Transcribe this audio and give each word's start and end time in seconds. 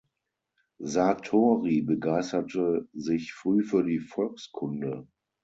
Sartori 0.79 1.83
begeisterte 1.83 2.89
sich 2.91 3.35
früh 3.35 3.61
für 3.61 3.83
die 3.83 3.99
Volkskunde. 3.99 5.07